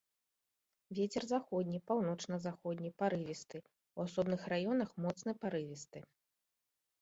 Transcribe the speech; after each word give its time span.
Вецер 0.99 1.23
заходні, 1.33 1.79
паўночна-заходні 1.91 2.91
парывісты, 3.03 3.57
у 3.99 4.07
асобных 4.07 4.41
раёнах 4.55 4.89
моцны 5.07 5.31
парывісты. 5.45 5.99